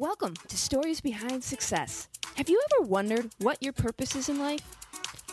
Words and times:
Welcome 0.00 0.32
to 0.48 0.56
Stories 0.56 1.02
Behind 1.02 1.44
Success. 1.44 2.08
Have 2.36 2.48
you 2.48 2.58
ever 2.72 2.88
wondered 2.88 3.28
what 3.36 3.62
your 3.62 3.74
purpose 3.74 4.16
is 4.16 4.30
in 4.30 4.38
life? 4.38 4.62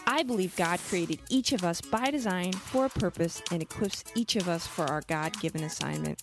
I 0.05 0.23
believe 0.23 0.57
God 0.57 0.81
created 0.89 1.19
each 1.29 1.53
of 1.53 1.63
us 1.63 1.79
by 1.79 2.11
design 2.11 2.51
for 2.51 2.83
a 2.83 2.89
purpose 2.89 3.41
and 3.49 3.61
equips 3.61 4.03
each 4.13 4.35
of 4.35 4.49
us 4.49 4.67
for 4.67 4.83
our 4.83 5.03
God 5.07 5.39
given 5.39 5.63
assignment. 5.63 6.21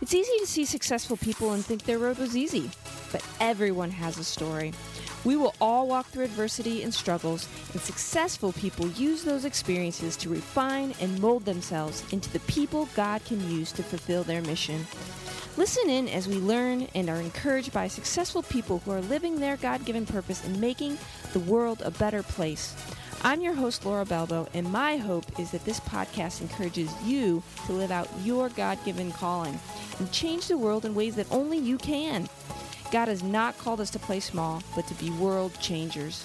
It's 0.00 0.14
easy 0.14 0.32
to 0.38 0.46
see 0.46 0.64
successful 0.64 1.18
people 1.18 1.52
and 1.52 1.62
think 1.62 1.82
their 1.82 1.98
road 1.98 2.16
was 2.16 2.38
easy, 2.38 2.70
but 3.12 3.22
everyone 3.38 3.90
has 3.90 4.16
a 4.16 4.24
story. 4.24 4.72
We 5.24 5.36
will 5.36 5.54
all 5.60 5.88
walk 5.88 6.06
through 6.06 6.24
adversity 6.24 6.82
and 6.82 6.92
struggles, 6.92 7.48
and 7.72 7.80
successful 7.80 8.52
people 8.52 8.88
use 8.88 9.24
those 9.24 9.44
experiences 9.44 10.16
to 10.18 10.28
refine 10.28 10.94
and 11.00 11.20
mold 11.20 11.44
themselves 11.44 12.04
into 12.12 12.30
the 12.30 12.40
people 12.40 12.88
God 12.94 13.24
can 13.24 13.40
use 13.50 13.72
to 13.72 13.82
fulfill 13.82 14.22
their 14.22 14.42
mission. 14.42 14.86
Listen 15.56 15.88
in 15.88 16.08
as 16.08 16.26
we 16.26 16.34
learn 16.36 16.88
and 16.94 17.08
are 17.08 17.20
encouraged 17.20 17.72
by 17.72 17.88
successful 17.88 18.42
people 18.42 18.80
who 18.80 18.90
are 18.90 19.00
living 19.00 19.38
their 19.38 19.56
God 19.56 19.84
given 19.84 20.04
purpose 20.04 20.44
and 20.44 20.60
making 20.60 20.98
the 21.32 21.40
world 21.40 21.80
a 21.82 21.92
better 21.92 22.22
place. 22.22 22.74
I'm 23.22 23.40
your 23.40 23.54
host, 23.54 23.86
Laura 23.86 24.04
Belbo, 24.04 24.48
and 24.52 24.70
my 24.70 24.98
hope 24.98 25.40
is 25.40 25.52
that 25.52 25.64
this 25.64 25.80
podcast 25.80 26.42
encourages 26.42 26.90
you 27.04 27.42
to 27.64 27.72
live 27.72 27.90
out 27.90 28.10
your 28.22 28.50
God 28.50 28.78
given 28.84 29.12
calling 29.12 29.58
and 29.98 30.12
change 30.12 30.48
the 30.48 30.58
world 30.58 30.84
in 30.84 30.94
ways 30.94 31.14
that 31.16 31.30
only 31.30 31.56
you 31.56 31.78
can. 31.78 32.28
God 32.94 33.08
has 33.08 33.24
not 33.24 33.58
called 33.58 33.80
us 33.80 33.90
to 33.90 33.98
play 33.98 34.20
small, 34.20 34.62
but 34.76 34.86
to 34.86 34.94
be 34.94 35.10
world 35.10 35.58
changers. 35.58 36.24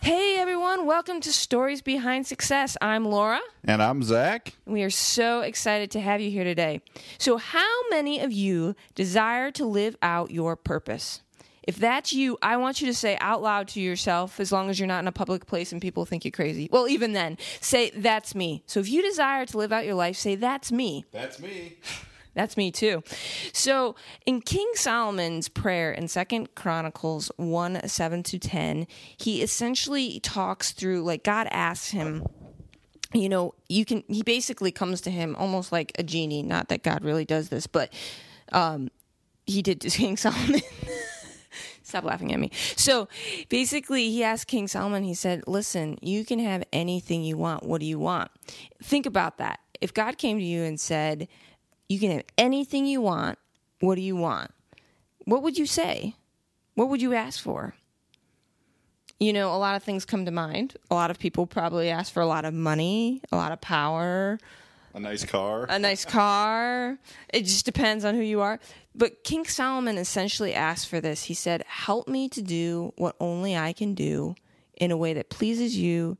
Hey 0.00 0.38
everyone, 0.38 0.86
welcome 0.86 1.20
to 1.22 1.32
Stories 1.32 1.82
Behind 1.82 2.24
Success. 2.24 2.76
I'm 2.80 3.04
Laura. 3.04 3.40
And 3.64 3.82
I'm 3.82 4.04
Zach. 4.04 4.54
And 4.64 4.74
we 4.74 4.84
are 4.84 4.90
so 4.90 5.40
excited 5.40 5.90
to 5.90 6.00
have 6.00 6.20
you 6.20 6.30
here 6.30 6.44
today. 6.44 6.82
So, 7.18 7.36
how 7.36 7.88
many 7.90 8.20
of 8.20 8.30
you 8.30 8.76
desire 8.94 9.50
to 9.50 9.64
live 9.64 9.96
out 10.02 10.30
your 10.30 10.54
purpose? 10.54 11.20
If 11.64 11.78
that's 11.78 12.12
you, 12.12 12.38
I 12.40 12.56
want 12.56 12.80
you 12.80 12.86
to 12.86 12.94
say 12.94 13.18
out 13.20 13.42
loud 13.42 13.66
to 13.68 13.80
yourself, 13.80 14.38
as 14.38 14.52
long 14.52 14.70
as 14.70 14.78
you're 14.78 14.86
not 14.86 15.00
in 15.00 15.08
a 15.08 15.12
public 15.12 15.46
place 15.46 15.72
and 15.72 15.82
people 15.82 16.04
think 16.04 16.24
you're 16.24 16.30
crazy. 16.30 16.68
Well, 16.70 16.86
even 16.86 17.12
then, 17.12 17.38
say, 17.60 17.90
That's 17.90 18.36
me. 18.36 18.62
So, 18.66 18.78
if 18.78 18.88
you 18.88 19.02
desire 19.02 19.46
to 19.46 19.58
live 19.58 19.72
out 19.72 19.84
your 19.84 19.96
life, 19.96 20.14
say, 20.14 20.36
That's 20.36 20.70
me. 20.70 21.06
That's 21.10 21.40
me. 21.40 21.78
That's 22.38 22.56
me 22.56 22.70
too. 22.70 23.02
So 23.52 23.96
in 24.24 24.40
King 24.40 24.70
Solomon's 24.74 25.48
prayer 25.48 25.90
in 25.90 26.06
Second 26.06 26.54
Chronicles 26.54 27.32
1 27.34 27.88
7 27.88 28.22
to 28.22 28.38
10, 28.38 28.86
he 29.16 29.42
essentially 29.42 30.20
talks 30.20 30.70
through 30.70 31.02
like 31.02 31.24
God 31.24 31.48
asks 31.50 31.90
him, 31.90 32.24
you 33.12 33.28
know, 33.28 33.54
you 33.68 33.84
can 33.84 34.04
he 34.06 34.22
basically 34.22 34.70
comes 34.70 35.00
to 35.00 35.10
him 35.10 35.34
almost 35.34 35.72
like 35.72 35.90
a 35.98 36.04
genie, 36.04 36.44
not 36.44 36.68
that 36.68 36.84
God 36.84 37.02
really 37.02 37.24
does 37.24 37.48
this, 37.48 37.66
but 37.66 37.92
um 38.52 38.88
he 39.44 39.60
did 39.60 39.80
to 39.80 39.90
King 39.90 40.16
Solomon. 40.16 40.60
Stop 41.82 42.04
laughing 42.04 42.32
at 42.32 42.38
me. 42.38 42.52
So 42.76 43.08
basically, 43.48 44.10
he 44.10 44.22
asked 44.22 44.46
King 44.46 44.68
Solomon, 44.68 45.02
he 45.02 45.14
said, 45.14 45.42
Listen, 45.48 45.98
you 46.02 46.24
can 46.24 46.38
have 46.38 46.62
anything 46.72 47.24
you 47.24 47.36
want. 47.36 47.64
What 47.64 47.80
do 47.80 47.86
you 47.86 47.98
want? 47.98 48.30
Think 48.80 49.06
about 49.06 49.38
that. 49.38 49.58
If 49.80 49.92
God 49.92 50.18
came 50.18 50.38
to 50.38 50.44
you 50.44 50.62
and 50.62 50.78
said, 50.78 51.26
you 51.88 51.98
can 51.98 52.10
have 52.10 52.24
anything 52.36 52.86
you 52.86 53.00
want. 53.00 53.38
What 53.80 53.94
do 53.94 54.02
you 54.02 54.16
want? 54.16 54.52
What 55.24 55.42
would 55.42 55.58
you 55.58 55.66
say? 55.66 56.14
What 56.74 56.88
would 56.88 57.02
you 57.02 57.14
ask 57.14 57.42
for? 57.42 57.74
You 59.20 59.32
know, 59.32 59.52
a 59.52 59.58
lot 59.58 59.74
of 59.74 59.82
things 59.82 60.04
come 60.04 60.24
to 60.26 60.30
mind. 60.30 60.76
A 60.90 60.94
lot 60.94 61.10
of 61.10 61.18
people 61.18 61.46
probably 61.46 61.90
ask 61.90 62.12
for 62.12 62.20
a 62.20 62.26
lot 62.26 62.44
of 62.44 62.54
money, 62.54 63.20
a 63.32 63.36
lot 63.36 63.50
of 63.50 63.60
power, 63.60 64.38
a 64.94 65.00
nice 65.00 65.24
car. 65.24 65.66
A 65.68 65.78
nice 65.78 66.04
car. 66.04 66.98
It 67.32 67.42
just 67.42 67.64
depends 67.64 68.04
on 68.04 68.14
who 68.14 68.22
you 68.22 68.40
are. 68.40 68.58
But 68.94 69.22
King 69.22 69.44
Solomon 69.44 69.98
essentially 69.98 70.54
asked 70.54 70.88
for 70.88 71.00
this. 71.00 71.24
He 71.24 71.34
said, 71.34 71.62
Help 71.66 72.08
me 72.08 72.28
to 72.30 72.42
do 72.42 72.92
what 72.96 73.14
only 73.20 73.56
I 73.56 73.72
can 73.72 73.94
do 73.94 74.34
in 74.74 74.90
a 74.90 74.96
way 74.96 75.12
that 75.14 75.30
pleases 75.30 75.76
you 75.76 76.16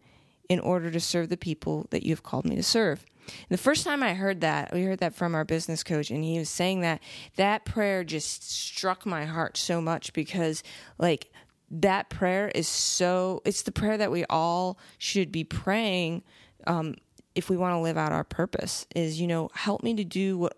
in 0.49 0.61
order 0.61 0.91
to 0.91 1.01
serve 1.01 1.29
the 1.29 1.37
people 1.37 1.87
that 1.91 2.05
you 2.05 2.13
have 2.13 2.23
called 2.23 2.45
me 2.45 2.57
to 2.57 2.63
serve. 2.63 3.05
The 3.49 3.59
first 3.59 3.85
time 3.85 4.03
I 4.03 4.15
heard 4.15 4.41
that, 4.41 4.73
we 4.73 4.83
heard 4.83 5.01
that 5.01 5.15
from 5.15 5.35
our 5.35 5.45
business 5.45 5.83
coach, 5.83 6.11
and 6.11 6.25
he 6.25 6.39
was 6.39 6.49
saying 6.49 6.81
that 6.81 7.01
that 7.37 7.65
prayer 7.65 8.05
just 8.05 8.51
struck 8.51 9.07
my 9.07 9.25
heart 9.25 9.57
so 9.57 9.81
much 9.81 10.13
because, 10.13 10.63
like, 10.99 11.31
that 11.71 12.09
prayer 12.09 12.49
is 12.55 12.67
so, 12.67 13.43
it's 13.45 13.63
the 13.63 13.73
prayer 13.73 13.99
that 13.99 14.11
we 14.11 14.25
all 14.31 14.79
should 14.97 15.31
be 15.31 15.45
praying 15.45 16.23
um, 16.67 16.95
if 17.35 17.49
we 17.51 17.57
want 17.57 17.75
to 17.75 17.79
live 17.79 17.97
out 17.97 18.13
our 18.13 18.25
purpose 18.25 18.87
is, 18.95 19.21
you 19.21 19.27
know, 19.27 19.51
help 19.55 19.83
me 19.83 19.95
to 19.95 20.05
do 20.05 20.39
what 20.39 20.57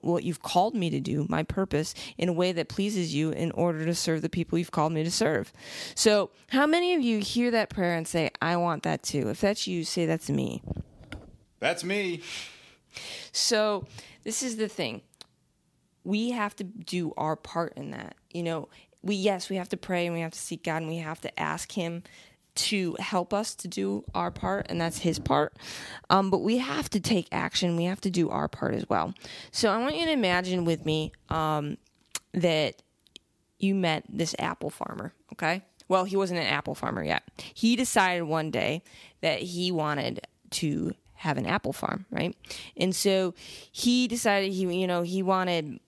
what 0.00 0.24
you've 0.24 0.42
called 0.42 0.74
me 0.74 0.90
to 0.90 1.00
do, 1.00 1.26
my 1.28 1.42
purpose, 1.42 1.94
in 2.16 2.28
a 2.28 2.32
way 2.32 2.52
that 2.52 2.68
pleases 2.68 3.14
you 3.14 3.30
in 3.30 3.50
order 3.50 3.84
to 3.84 3.94
serve 3.94 4.22
the 4.22 4.28
people 4.28 4.56
you've 4.56 4.70
called 4.70 4.92
me 4.92 5.04
to 5.04 5.10
serve. 5.10 5.52
So, 5.94 6.30
how 6.48 6.66
many 6.66 6.94
of 6.94 7.02
you 7.02 7.18
hear 7.18 7.50
that 7.50 7.68
prayer 7.68 7.94
and 7.94 8.06
say, 8.06 8.30
I 8.40 8.56
want 8.56 8.84
that 8.84 9.02
too? 9.02 9.28
If 9.28 9.40
that's 9.40 9.66
you, 9.66 9.84
say 9.84 10.06
that's 10.06 10.30
me. 10.30 10.62
That's 11.62 11.84
me. 11.84 12.22
So, 13.30 13.86
this 14.24 14.42
is 14.42 14.56
the 14.56 14.66
thing. 14.66 15.00
We 16.02 16.32
have 16.32 16.56
to 16.56 16.64
do 16.64 17.14
our 17.16 17.36
part 17.36 17.74
in 17.76 17.92
that. 17.92 18.16
You 18.32 18.42
know, 18.42 18.68
we 19.00 19.14
yes, 19.14 19.48
we 19.48 19.54
have 19.56 19.68
to 19.68 19.76
pray 19.76 20.06
and 20.06 20.14
we 20.14 20.22
have 20.22 20.32
to 20.32 20.38
seek 20.40 20.64
God 20.64 20.78
and 20.78 20.88
we 20.88 20.96
have 20.96 21.20
to 21.20 21.40
ask 21.40 21.70
him 21.70 22.02
to 22.54 22.96
help 22.98 23.32
us 23.32 23.54
to 23.54 23.68
do 23.68 24.04
our 24.12 24.32
part, 24.32 24.66
and 24.68 24.80
that's 24.80 24.98
his 24.98 25.20
part. 25.20 25.56
Um, 26.10 26.30
but 26.30 26.40
we 26.40 26.58
have 26.58 26.90
to 26.90 27.00
take 27.00 27.28
action. 27.30 27.76
We 27.76 27.84
have 27.84 28.00
to 28.00 28.10
do 28.10 28.28
our 28.28 28.48
part 28.48 28.74
as 28.74 28.88
well. 28.88 29.14
So 29.52 29.72
I 29.72 29.78
want 29.78 29.94
you 29.94 30.04
to 30.04 30.12
imagine 30.12 30.64
with 30.64 30.84
me 30.84 31.12
um, 31.28 31.78
that 32.34 32.82
you 33.60 33.76
met 33.76 34.04
this 34.08 34.34
apple 34.40 34.68
farmer, 34.68 35.14
okay? 35.32 35.62
Well, 35.86 36.04
he 36.04 36.16
wasn't 36.16 36.40
an 36.40 36.46
apple 36.46 36.74
farmer 36.74 37.04
yet. 37.04 37.22
He 37.54 37.76
decided 37.76 38.24
one 38.24 38.50
day 38.50 38.82
that 39.20 39.38
he 39.38 39.70
wanted 39.70 40.26
to 40.50 40.94
have 41.22 41.38
an 41.38 41.46
apple 41.46 41.72
farm, 41.72 42.04
right? 42.10 42.36
And 42.76 42.94
so 42.94 43.32
he 43.70 44.08
decided 44.08 44.52
he, 44.52 44.62
you 44.80 44.88
know, 44.88 45.02
he 45.02 45.22
wanted 45.22 45.78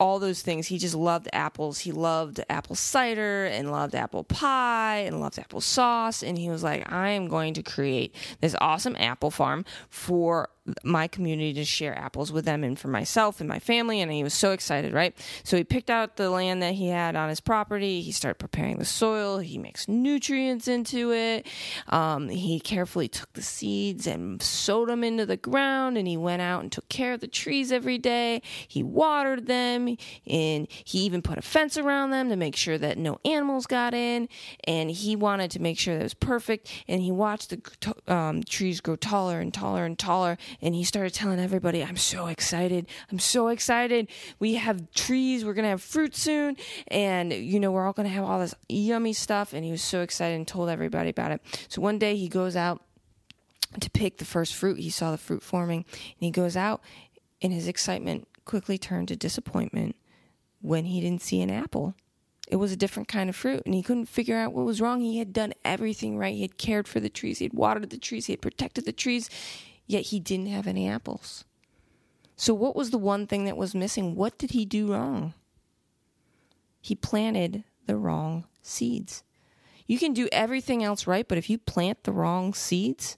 all 0.00 0.18
those 0.18 0.42
things. 0.42 0.66
He 0.66 0.76
just 0.76 0.96
loved 0.96 1.28
apples. 1.32 1.78
He 1.78 1.92
loved 1.92 2.40
apple 2.50 2.74
cider 2.74 3.46
and 3.46 3.70
loved 3.70 3.94
apple 3.94 4.24
pie 4.24 5.04
and 5.06 5.20
loved 5.20 5.38
apple 5.38 5.60
sauce. 5.60 6.24
And 6.24 6.36
he 6.36 6.50
was 6.50 6.64
like, 6.64 6.90
I 6.92 7.10
am 7.10 7.28
going 7.28 7.54
to 7.54 7.62
create 7.62 8.12
this 8.40 8.56
awesome 8.60 8.96
apple 8.98 9.30
farm 9.30 9.64
for 9.88 10.48
my 10.84 11.08
community 11.08 11.52
to 11.54 11.64
share 11.64 11.96
apples 11.98 12.30
with 12.30 12.44
them 12.44 12.62
and 12.62 12.78
for 12.78 12.88
myself 12.88 13.40
and 13.40 13.48
my 13.48 13.58
family. 13.58 14.00
And 14.00 14.12
he 14.12 14.22
was 14.22 14.34
so 14.34 14.52
excited, 14.52 14.92
right? 14.92 15.16
So 15.42 15.56
he 15.56 15.64
picked 15.64 15.90
out 15.90 16.16
the 16.16 16.30
land 16.30 16.62
that 16.62 16.74
he 16.74 16.88
had 16.88 17.16
on 17.16 17.28
his 17.28 17.40
property. 17.40 18.00
He 18.00 18.12
started 18.12 18.38
preparing 18.38 18.78
the 18.78 18.84
soil. 18.84 19.38
He 19.38 19.58
mixed 19.58 19.88
nutrients 19.88 20.68
into 20.68 21.12
it. 21.12 21.46
Um, 21.88 22.28
he 22.28 22.60
carefully 22.60 23.08
took 23.08 23.32
the 23.32 23.42
seeds 23.42 24.06
and 24.06 24.40
sowed 24.40 24.88
them 24.88 25.02
into 25.02 25.26
the 25.26 25.36
ground. 25.36 25.98
And 25.98 26.06
he 26.06 26.16
went 26.16 26.42
out 26.42 26.62
and 26.62 26.70
took 26.70 26.88
care 26.88 27.14
of 27.14 27.20
the 27.20 27.28
trees 27.28 27.72
every 27.72 27.98
day. 27.98 28.40
He 28.68 28.82
watered 28.82 29.46
them. 29.46 29.96
And 30.26 30.68
he 30.70 31.00
even 31.00 31.22
put 31.22 31.38
a 31.38 31.42
fence 31.42 31.76
around 31.76 32.10
them 32.10 32.28
to 32.28 32.36
make 32.36 32.54
sure 32.54 32.78
that 32.78 32.98
no 32.98 33.18
animals 33.24 33.66
got 33.66 33.94
in. 33.94 34.28
And 34.64 34.90
he 34.90 35.16
wanted 35.16 35.50
to 35.52 35.60
make 35.60 35.78
sure 35.78 35.94
that 35.94 36.00
it 36.00 36.04
was 36.04 36.14
perfect. 36.14 36.70
And 36.86 37.02
he 37.02 37.10
watched 37.10 37.50
the 37.50 37.94
um, 38.12 38.44
trees 38.44 38.80
grow 38.80 38.96
taller 38.96 39.40
and 39.40 39.52
taller 39.52 39.84
and 39.84 39.98
taller 39.98 40.38
and 40.60 40.74
he 40.74 40.84
started 40.84 41.14
telling 41.14 41.40
everybody, 41.40 41.82
I'm 41.82 41.96
so 41.96 42.26
excited. 42.26 42.86
I'm 43.10 43.18
so 43.18 43.48
excited. 43.48 44.08
We 44.38 44.54
have 44.54 44.92
trees. 44.92 45.44
We're 45.44 45.54
going 45.54 45.64
to 45.64 45.70
have 45.70 45.82
fruit 45.82 46.14
soon. 46.14 46.56
And, 46.88 47.32
you 47.32 47.60
know, 47.60 47.70
we're 47.70 47.86
all 47.86 47.92
going 47.92 48.08
to 48.08 48.14
have 48.14 48.24
all 48.24 48.40
this 48.40 48.54
yummy 48.68 49.12
stuff. 49.12 49.52
And 49.52 49.64
he 49.64 49.70
was 49.70 49.82
so 49.82 50.02
excited 50.02 50.34
and 50.34 50.46
told 50.46 50.68
everybody 50.68 51.10
about 51.10 51.32
it. 51.32 51.40
So 51.68 51.80
one 51.80 51.98
day 51.98 52.16
he 52.16 52.28
goes 52.28 52.56
out 52.56 52.82
to 53.80 53.90
pick 53.90 54.18
the 54.18 54.24
first 54.24 54.54
fruit. 54.54 54.78
He 54.78 54.90
saw 54.90 55.10
the 55.10 55.18
fruit 55.18 55.42
forming 55.42 55.84
and 55.88 56.18
he 56.18 56.30
goes 56.30 56.56
out 56.56 56.82
and 57.40 57.52
his 57.52 57.68
excitement 57.68 58.28
quickly 58.44 58.78
turned 58.78 59.08
to 59.08 59.16
disappointment 59.16 59.96
when 60.60 60.84
he 60.84 61.00
didn't 61.00 61.22
see 61.22 61.40
an 61.40 61.50
apple. 61.50 61.94
It 62.48 62.56
was 62.56 62.72
a 62.72 62.76
different 62.76 63.08
kind 63.08 63.30
of 63.30 63.36
fruit, 63.36 63.62
and 63.64 63.74
he 63.74 63.82
couldn't 63.82 64.06
figure 64.06 64.36
out 64.36 64.52
what 64.52 64.66
was 64.66 64.80
wrong. 64.80 65.00
He 65.00 65.18
had 65.18 65.32
done 65.32 65.54
everything 65.64 66.18
right. 66.18 66.34
He 66.34 66.42
had 66.42 66.58
cared 66.58 66.86
for 66.86 67.00
the 67.00 67.08
trees, 67.08 67.38
he 67.38 67.46
had 67.46 67.54
watered 67.54 67.88
the 67.90 67.98
trees, 67.98 68.26
he 68.26 68.32
had 68.32 68.42
protected 68.42 68.84
the 68.84 68.92
trees, 68.92 69.30
yet 69.86 70.06
he 70.06 70.20
didn't 70.20 70.46
have 70.46 70.66
any 70.66 70.88
apples. 70.88 71.44
So, 72.36 72.54
what 72.54 72.74
was 72.74 72.90
the 72.90 72.98
one 72.98 73.26
thing 73.26 73.44
that 73.44 73.56
was 73.56 73.74
missing? 73.74 74.16
What 74.16 74.38
did 74.38 74.50
he 74.50 74.64
do 74.64 74.92
wrong? 74.92 75.34
He 76.80 76.94
planted 76.94 77.64
the 77.86 77.96
wrong 77.96 78.46
seeds. 78.62 79.22
You 79.86 79.98
can 79.98 80.12
do 80.12 80.28
everything 80.32 80.82
else 80.82 81.06
right, 81.06 81.26
but 81.26 81.38
if 81.38 81.50
you 81.50 81.58
plant 81.58 82.04
the 82.04 82.12
wrong 82.12 82.54
seeds, 82.54 83.16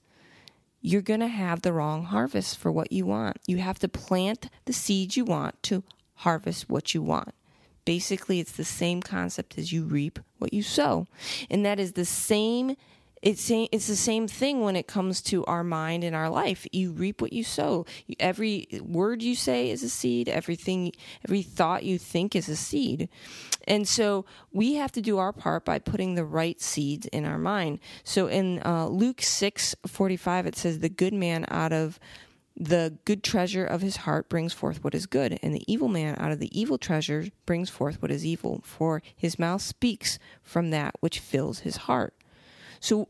you're 0.80 1.02
going 1.02 1.20
to 1.20 1.28
have 1.28 1.62
the 1.62 1.72
wrong 1.72 2.04
harvest 2.04 2.58
for 2.58 2.70
what 2.70 2.92
you 2.92 3.06
want. 3.06 3.38
You 3.46 3.58
have 3.58 3.78
to 3.78 3.88
plant 3.88 4.50
the 4.66 4.72
seeds 4.72 5.16
you 5.16 5.24
want 5.24 5.62
to 5.64 5.82
harvest 6.16 6.68
what 6.68 6.94
you 6.94 7.02
want. 7.02 7.34
Basically, 7.84 8.40
it's 8.40 8.52
the 8.52 8.64
same 8.64 9.00
concept 9.00 9.56
as 9.56 9.72
you 9.72 9.84
reap 9.84 10.18
what 10.38 10.52
you 10.52 10.62
sow. 10.62 11.06
And 11.50 11.64
that 11.64 11.78
is 11.78 11.92
the 11.92 12.04
same 12.04 12.76
it's 13.24 13.50
it's 13.50 13.86
the 13.86 13.96
same 13.96 14.28
thing 14.28 14.60
when 14.60 14.76
it 14.76 14.86
comes 14.86 15.22
to 15.22 15.46
our 15.46 15.64
mind 15.64 16.04
and 16.04 16.14
our 16.14 16.28
life. 16.28 16.66
You 16.72 16.92
reap 16.92 17.22
what 17.22 17.32
you 17.32 17.42
sow. 17.42 17.86
Every 18.20 18.68
word 18.82 19.22
you 19.22 19.34
say 19.34 19.70
is 19.70 19.82
a 19.82 19.88
seed. 19.88 20.28
Everything, 20.28 20.92
every 21.24 21.40
thought 21.40 21.84
you 21.84 21.96
think 21.98 22.36
is 22.36 22.50
a 22.50 22.56
seed. 22.56 23.08
And 23.66 23.88
so 23.88 24.26
we 24.52 24.74
have 24.74 24.92
to 24.92 25.00
do 25.00 25.16
our 25.16 25.32
part 25.32 25.64
by 25.64 25.78
putting 25.78 26.14
the 26.14 26.24
right 26.24 26.60
seeds 26.60 27.06
in 27.06 27.24
our 27.24 27.38
mind. 27.38 27.78
So 28.04 28.26
in 28.26 28.60
uh, 28.62 28.88
Luke 28.88 29.22
six 29.22 29.74
forty 29.86 30.18
five, 30.18 30.44
it 30.44 30.54
says, 30.54 30.80
"The 30.80 30.90
good 30.90 31.14
man 31.14 31.46
out 31.48 31.72
of." 31.72 31.98
the 32.56 32.96
good 33.04 33.24
treasure 33.24 33.64
of 33.64 33.80
his 33.80 33.96
heart 33.96 34.28
brings 34.28 34.52
forth 34.52 34.84
what 34.84 34.94
is 34.94 35.06
good, 35.06 35.40
and 35.42 35.52
the 35.52 35.64
evil 35.66 35.88
man 35.88 36.14
out 36.20 36.30
of 36.30 36.38
the 36.38 36.56
evil 36.56 36.78
treasure 36.78 37.26
brings 37.46 37.68
forth 37.68 38.00
what 38.00 38.12
is 38.12 38.24
evil, 38.24 38.62
for 38.64 39.02
his 39.16 39.40
mouth 39.40 39.60
speaks 39.60 40.20
from 40.40 40.70
that 40.70 40.94
which 41.00 41.18
fills 41.18 41.58
his 41.60 41.78
heart. 41.88 42.14
So, 42.84 43.08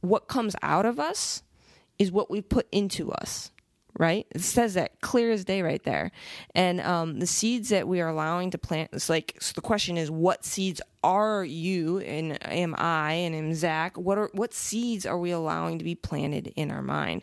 what 0.00 0.26
comes 0.26 0.56
out 0.62 0.84
of 0.84 0.98
us 0.98 1.44
is 1.96 2.10
what 2.10 2.28
we 2.28 2.40
put 2.40 2.66
into 2.72 3.12
us, 3.12 3.52
right? 3.96 4.26
It 4.32 4.40
says 4.40 4.74
that 4.74 5.00
clear 5.00 5.30
as 5.30 5.44
day 5.44 5.62
right 5.62 5.80
there. 5.84 6.10
And 6.56 6.80
um, 6.80 7.20
the 7.20 7.26
seeds 7.28 7.68
that 7.68 7.86
we 7.86 8.00
are 8.00 8.08
allowing 8.08 8.50
to 8.50 8.58
plant, 8.58 8.90
it's 8.92 9.08
like, 9.08 9.36
so 9.40 9.52
the 9.54 9.60
question 9.60 9.96
is, 9.96 10.10
what 10.10 10.44
seeds 10.44 10.80
are 11.04 11.44
you 11.44 12.00
and 12.00 12.36
am 12.50 12.74
I 12.76 13.12
and 13.12 13.32
am 13.32 13.54
Zach? 13.54 13.96
What 13.96 14.18
are 14.18 14.28
what 14.32 14.52
seeds 14.52 15.06
are 15.06 15.18
we 15.18 15.30
allowing 15.30 15.78
to 15.78 15.84
be 15.84 15.94
planted 15.94 16.52
in 16.56 16.72
our 16.72 16.82
mind? 16.82 17.22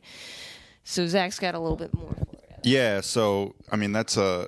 So 0.85 1.05
Zach's 1.05 1.37
got 1.37 1.53
a 1.53 1.59
little 1.59 1.75
bit 1.75 1.93
more 1.93 2.13
for. 2.13 2.37
Yeah, 2.63 3.01
so 3.01 3.55
I 3.73 3.75
mean 3.75 3.91
that's 3.91 4.15
a 4.15 4.47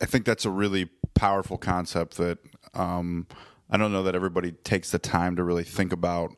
I 0.00 0.06
think 0.06 0.24
that's 0.24 0.44
a 0.44 0.50
really 0.50 0.88
powerful 1.14 1.58
concept 1.58 2.16
that 2.18 2.38
um, 2.74 3.26
I 3.70 3.76
don't 3.76 3.92
know 3.92 4.02
that 4.02 4.14
everybody 4.14 4.52
takes 4.52 4.90
the 4.90 4.98
time 4.98 5.36
to 5.36 5.44
really 5.44 5.64
think 5.64 5.92
about 5.92 6.32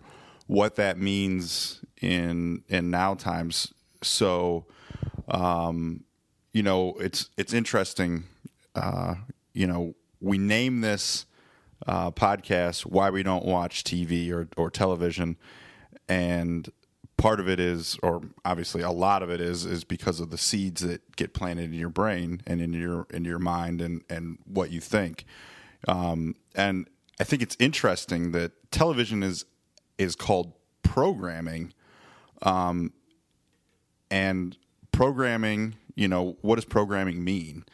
what 0.47 0.77
that 0.77 0.99
means 0.99 1.85
in 2.01 2.63
in 2.69 2.91
now 2.91 3.15
times. 3.15 3.73
So 4.03 4.67
um, 5.29 6.05
you 6.53 6.63
know, 6.63 6.95
it's 7.01 7.31
it's 7.37 7.53
interesting. 7.53 8.25
Uh, 8.75 9.17
you 9.53 9.67
know, 9.67 9.95
we 10.21 10.39
name 10.39 10.81
this 10.81 11.27
uh, 11.87 12.11
podcast 12.11 12.87
"Why 12.87 13.11
We 13.11 13.23
Don't 13.23 13.45
Watch 13.45 13.85
TV 13.85 14.31
or 14.33 14.49
or 14.57 14.71
Television," 14.71 15.37
and 16.09 16.71
part 17.17 17.41
of 17.41 17.49
it 17.49 17.59
is, 17.59 17.99
or 18.03 18.23
obviously 18.45 18.83
a 18.83 18.91
lot 18.91 19.23
of 19.23 19.31
it 19.31 19.41
is, 19.41 19.65
is 19.65 19.85
because 19.85 20.21
of 20.21 20.31
the 20.31 20.39
seeds 20.39 20.83
that 20.83 21.17
get 21.17 21.35
planted 21.35 21.65
in 21.65 21.73
your 21.73 21.89
brain 21.89 22.41
and 22.47 22.61
in 22.61 22.73
your 22.73 23.07
in 23.11 23.25
your 23.25 23.39
mind 23.39 23.81
and 23.81 24.03
and 24.09 24.39
what 24.47 24.71
you 24.71 24.81
think. 24.81 25.25
Um, 25.89 26.37
and 26.55 26.89
I 27.19 27.25
think 27.25 27.43
it's 27.43 27.57
interesting 27.59 28.33
that 28.33 28.53
television 28.71 29.23
is 29.23 29.45
is 29.99 30.15
called 30.15 30.53
programming, 30.83 31.73
um, 32.43 32.93
and 34.11 34.57
programming. 34.93 35.77
You 35.95 36.09
know, 36.09 36.37
what 36.43 36.57
does 36.57 36.67
programming 36.67 37.25
mean? 37.25 37.65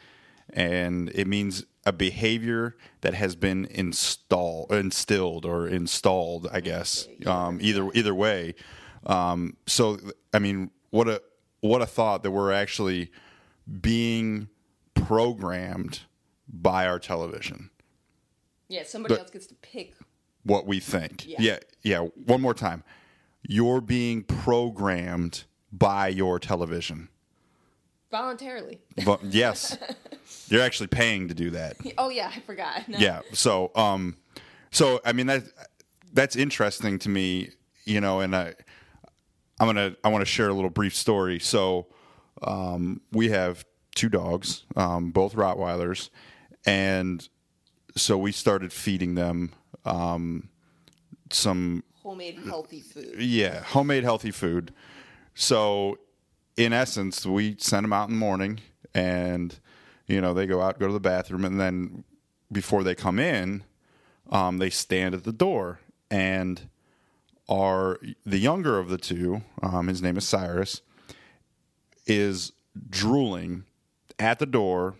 And 0.51 1.09
it 1.09 1.27
means 1.27 1.65
a 1.85 1.91
behavior 1.91 2.77
that 3.01 3.13
has 3.13 3.35
been 3.35 3.65
installed, 3.65 4.71
instilled, 4.71 5.45
or 5.45 5.67
installed. 5.67 6.47
I 6.51 6.61
guess 6.61 7.07
um, 7.25 7.59
either 7.61 7.89
either 7.93 8.15
way. 8.15 8.55
Um, 9.05 9.57
so, 9.67 9.99
I 10.33 10.39
mean, 10.39 10.71
what 10.91 11.09
a 11.09 11.21
what 11.59 11.81
a 11.81 11.85
thought 11.85 12.23
that 12.23 12.31
we're 12.31 12.51
actually 12.51 13.11
being 13.81 14.47
programmed 14.93 16.01
by 16.47 16.87
our 16.87 16.99
television. 16.99 17.69
Yeah, 18.69 18.83
somebody 18.83 19.15
But- 19.15 19.21
else 19.21 19.29
gets 19.31 19.47
to 19.47 19.55
pick. 19.55 19.93
What 20.43 20.67
we 20.67 20.79
think. 20.81 21.25
Yeah. 21.25 21.37
yeah, 21.39 21.59
yeah. 21.83 21.99
One 21.99 22.41
more 22.41 22.53
time. 22.53 22.83
You're 23.47 23.79
being 23.81 24.23
programmed 24.23 25.45
by 25.71 26.09
your 26.09 26.37
television. 26.37 27.07
Voluntarily. 28.11 28.79
But 29.05 29.23
yes, 29.23 29.77
you're 30.49 30.61
actually 30.61 30.87
paying 30.87 31.29
to 31.29 31.33
do 31.33 31.49
that. 31.51 31.77
Oh 31.97 32.09
yeah, 32.09 32.29
I 32.35 32.39
forgot. 32.41 32.87
No. 32.89 32.97
yeah 32.97 33.21
so 33.31 33.71
um 33.75 34.17
so 34.71 34.99
i 35.05 35.13
mean 35.13 35.27
that 35.27 35.43
that's 36.13 36.35
interesting 36.35 36.99
to 36.99 37.09
me 37.09 37.49
you 37.85 38.01
know 38.01 38.19
and 38.19 38.35
i 38.35 38.53
i'm 39.59 39.67
gonna 39.67 39.95
i 40.03 40.09
want 40.09 40.21
to 40.21 40.25
share 40.25 40.49
a 40.49 40.53
little 40.53 40.69
brief 40.69 40.95
story 40.95 41.39
so 41.39 41.87
um 42.41 42.99
we 43.11 43.29
have 43.29 43.63
two 43.95 44.09
dogs 44.09 44.63
um 44.75 45.11
both 45.11 45.33
rottweilers 45.35 46.09
and 46.65 47.29
so 47.95 48.17
we 48.17 48.31
started 48.31 48.71
feeding 48.73 49.15
them 49.15 49.51
um 49.85 50.49
some 51.31 51.83
Homemade 52.03 52.39
healthy 52.45 52.81
food. 52.81 53.15
yeah, 53.17 53.63
homemade 53.63 54.03
healthy 54.03 54.31
food. 54.31 54.73
So, 55.35 55.97
in 56.57 56.73
essence, 56.73 57.25
we 57.25 57.55
send 57.57 57.85
them 57.85 57.93
out 57.93 58.09
in 58.09 58.15
the 58.15 58.19
morning, 58.19 58.59
and 58.93 59.57
you 60.07 60.19
know 60.19 60.33
they 60.33 60.45
go 60.45 60.61
out, 60.61 60.79
go 60.79 60.87
to 60.87 60.93
the 60.93 60.99
bathroom, 60.99 61.45
and 61.45 61.59
then 61.59 62.03
before 62.51 62.83
they 62.83 62.93
come 62.93 63.19
in, 63.19 63.63
um, 64.29 64.57
they 64.57 64.69
stand 64.69 65.15
at 65.15 65.23
the 65.23 65.31
door, 65.31 65.79
and 66.11 66.69
are 67.47 67.99
the 68.25 68.37
younger 68.37 68.77
of 68.79 68.89
the 68.89 68.97
two, 68.97 69.41
um, 69.61 69.87
his 69.87 70.01
name 70.01 70.17
is 70.17 70.27
Cyrus, 70.27 70.81
is 72.05 72.51
drooling 72.89 73.63
at 74.19 74.39
the 74.39 74.45
door 74.45 74.95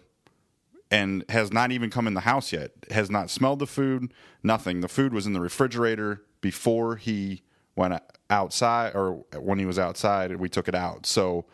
and 0.94 1.25
has 1.30 1.51
not 1.51 1.72
even 1.72 1.90
come 1.90 2.06
in 2.06 2.13
the 2.13 2.22
house 2.22 2.54
yet. 2.54 2.72
Has 2.92 3.10
not 3.10 3.31
smelled 3.31 3.57
the 3.57 3.66
food, 3.66 4.13
nothing. 4.44 4.81
The 4.81 4.88
food 4.88 5.12
was 5.12 5.25
in 5.25 5.34
the 5.34 5.42
refrigerator 5.42 6.22
before 6.40 6.98
he 6.98 7.42
went 7.75 8.00
outside 8.30 8.94
or 8.94 9.25
when 9.36 9.57
he 9.57 9.66
was 9.66 9.80
outside 9.80 10.30
and 10.30 10.40
we 10.40 10.50
took 10.50 10.68
it 10.68 10.75
out. 10.75 11.07
So 11.07 11.45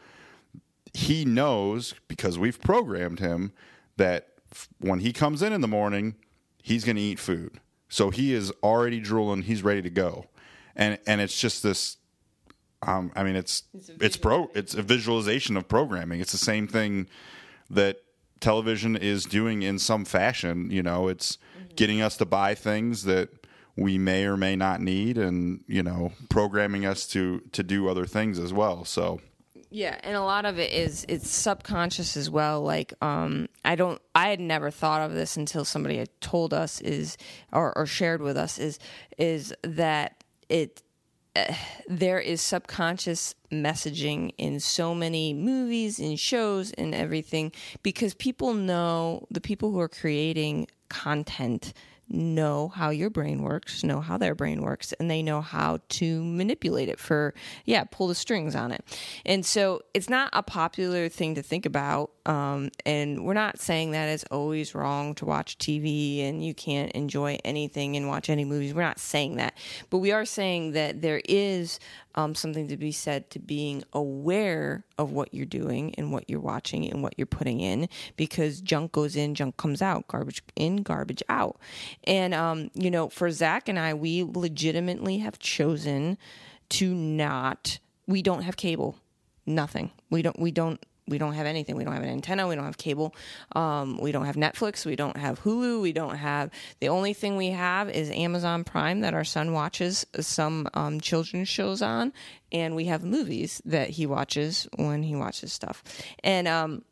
he 0.93 1.23
knows 1.23 1.95
because 2.09 2.37
we've 2.37 2.59
programmed 2.59 3.19
him 3.19 3.53
that 3.95 4.27
f- 4.51 4.67
when 4.79 4.99
he 4.99 5.13
comes 5.13 5.41
in 5.41 5.53
in 5.53 5.61
the 5.61 5.69
morning, 5.69 6.15
he's 6.61 6.83
going 6.83 6.97
to 6.97 7.01
eat 7.01 7.17
food. 7.17 7.61
So 7.87 8.09
he 8.09 8.33
is 8.33 8.51
already 8.61 8.99
drooling, 8.99 9.43
he's 9.43 9.63
ready 9.63 9.81
to 9.83 9.89
go. 9.89 10.25
And 10.75 10.99
and 11.07 11.21
it's 11.21 11.39
just 11.39 11.63
this 11.63 11.95
um, 12.81 13.11
I 13.15 13.23
mean, 13.23 13.37
it's 13.37 13.63
It's 13.73 13.89
it's, 14.01 14.17
pro 14.17 14.49
it's 14.53 14.73
a 14.73 14.81
visualization 14.81 15.55
of 15.55 15.69
programming. 15.69 16.19
It's 16.19 16.33
the 16.33 16.37
same 16.37 16.67
thing 16.67 17.07
that 17.69 18.01
television 18.39 18.95
is 18.95 19.25
doing 19.25 19.61
in 19.61 19.79
some 19.79 20.05
fashion. 20.05 20.69
You 20.71 20.83
know, 20.83 21.07
it's 21.07 21.37
getting 21.75 22.01
us 22.01 22.17
to 22.17 22.25
buy 22.25 22.55
things 22.55 23.03
that 23.03 23.29
we 23.75 23.97
may 23.97 24.25
or 24.25 24.35
may 24.35 24.55
not 24.55 24.81
need, 24.81 25.17
and 25.17 25.63
you 25.67 25.83
know, 25.83 26.11
programming 26.29 26.85
us 26.85 27.07
to 27.07 27.41
to 27.51 27.63
do 27.63 27.87
other 27.87 28.05
things 28.05 28.39
as 28.39 28.53
well. 28.53 28.85
So 28.85 29.21
Yeah, 29.71 29.99
and 30.03 30.15
a 30.15 30.21
lot 30.21 30.45
of 30.45 30.57
it 30.57 30.71
is 30.71 31.05
it's 31.07 31.29
subconscious 31.29 32.17
as 32.17 32.29
well. 32.29 32.61
Like, 32.61 32.93
um, 33.01 33.47
I 33.63 33.75
don't, 33.75 34.01
I 34.15 34.29
had 34.29 34.39
never 34.39 34.71
thought 34.71 35.01
of 35.01 35.13
this 35.13 35.37
until 35.37 35.63
somebody 35.63 35.97
had 35.97 36.09
told 36.21 36.53
us 36.53 36.81
is 36.81 37.17
or, 37.53 37.77
or 37.77 37.85
shared 37.85 38.21
with 38.21 38.35
us 38.35 38.57
is 38.57 38.79
is 39.17 39.53
that 39.63 40.23
it 40.49 40.81
there 41.87 42.19
is 42.19 42.41
subconscious 42.41 43.35
messaging 43.51 44.31
in 44.37 44.59
so 44.59 44.93
many 44.93 45.33
movies 45.33 45.99
and 45.99 46.19
shows 46.19 46.71
and 46.73 46.93
everything 46.93 47.51
because 47.83 48.13
people 48.13 48.53
know 48.53 49.25
the 49.31 49.41
people 49.41 49.71
who 49.71 49.79
are 49.79 49.89
creating 49.89 50.67
content 50.89 51.73
know 52.09 52.69
how 52.69 52.89
your 52.89 53.09
brain 53.09 53.43
works, 53.43 53.83
know 53.83 54.01
how 54.01 54.17
their 54.17 54.35
brain 54.35 54.61
works, 54.61 54.93
and 54.93 55.09
they 55.09 55.21
know 55.21 55.41
how 55.41 55.79
to 55.89 56.23
manipulate 56.23 56.89
it 56.89 56.99
for, 56.99 57.33
yeah, 57.65 57.83
pull 57.83 58.07
the 58.07 58.15
strings 58.15 58.55
on 58.55 58.71
it. 58.71 58.83
And 59.25 59.45
so 59.45 59.81
it's 59.93 60.09
not 60.09 60.29
a 60.33 60.43
popular 60.43 61.09
thing 61.09 61.35
to 61.35 61.43
think 61.43 61.65
about. 61.65 62.11
Um, 62.25 62.69
and 62.85 63.25
we're 63.25 63.33
not 63.33 63.59
saying 63.59 63.91
that 63.91 64.09
it's 64.09 64.23
always 64.25 64.75
wrong 64.75 65.15
to 65.15 65.25
watch 65.25 65.57
TV 65.57 66.27
and 66.27 66.43
you 66.43 66.53
can't 66.53 66.91
enjoy 66.91 67.37
anything 67.43 67.95
and 67.95 68.07
watch 68.07 68.29
any 68.29 68.45
movies. 68.45 68.73
We're 68.73 68.81
not 68.81 68.99
saying 68.99 69.37
that. 69.37 69.55
But 69.89 69.99
we 69.99 70.11
are 70.11 70.25
saying 70.25 70.71
that 70.73 71.01
there 71.01 71.21
is 71.25 71.79
um, 72.15 72.35
something 72.35 72.67
to 72.67 72.77
be 72.77 72.91
said 72.91 73.29
to 73.31 73.39
being 73.39 73.83
aware 73.93 74.83
of 74.97 75.11
what 75.11 75.33
you're 75.33 75.45
doing 75.45 75.93
and 75.95 76.11
what 76.11 76.29
you're 76.29 76.39
watching 76.39 76.89
and 76.89 77.03
what 77.03 77.13
you're 77.17 77.27
putting 77.27 77.59
in 77.59 77.87
because 78.17 78.61
junk 78.61 78.91
goes 78.91 79.15
in, 79.15 79.35
junk 79.35 79.57
comes 79.57 79.81
out, 79.81 80.07
garbage 80.07 80.41
in, 80.55 80.77
garbage 80.77 81.23
out. 81.29 81.57
And, 82.05 82.33
um, 82.33 82.71
you 82.73 82.91
know, 82.91 83.09
for 83.09 83.29
Zach 83.31 83.69
and 83.69 83.77
I, 83.77 83.93
we 83.93 84.23
legitimately 84.23 85.19
have 85.19 85.39
chosen 85.39 86.17
to 86.69 86.93
not, 86.93 87.79
we 88.07 88.21
don't 88.21 88.41
have 88.41 88.57
cable, 88.57 88.97
nothing. 89.45 89.91
We 90.09 90.21
don't, 90.21 90.39
we 90.39 90.51
don't, 90.51 90.83
we 91.09 91.17
don't 91.17 91.33
have 91.33 91.45
anything. 91.45 91.75
We 91.75 91.83
don't 91.83 91.93
have 91.93 92.03
an 92.03 92.09
antenna. 92.09 92.47
We 92.47 92.55
don't 92.55 92.65
have 92.65 92.77
cable. 92.77 93.15
Um, 93.55 93.97
we 93.97 94.11
don't 94.11 94.25
have 94.25 94.35
Netflix. 94.35 94.85
We 94.85 94.95
don't 94.95 95.17
have 95.17 95.41
Hulu. 95.41 95.81
We 95.81 95.91
don't 95.91 96.15
have. 96.15 96.51
The 96.79 96.89
only 96.89 97.13
thing 97.13 97.37
we 97.37 97.49
have 97.49 97.89
is 97.89 98.09
Amazon 98.11 98.63
Prime 98.63 99.01
that 99.01 99.13
our 99.13 99.23
son 99.23 99.53
watches 99.53 100.05
some 100.19 100.67
um, 100.73 101.01
children's 101.01 101.49
shows 101.49 101.81
on, 101.81 102.13
and 102.51 102.75
we 102.75 102.85
have 102.85 103.03
movies 103.03 103.61
that 103.65 103.89
he 103.89 104.05
watches 104.05 104.67
when 104.77 105.03
he 105.03 105.15
watches 105.15 105.51
stuff. 105.51 105.83
And 106.23 106.47
um, 106.47 106.83